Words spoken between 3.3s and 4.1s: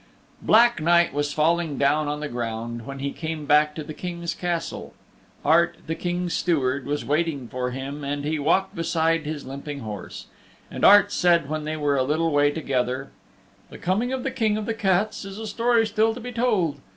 back to the